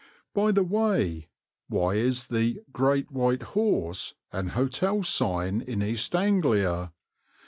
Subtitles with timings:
[0.33, 1.29] By the way,
[1.67, 6.91] why is the "Great White Horse" an hotel sign in East Anglia?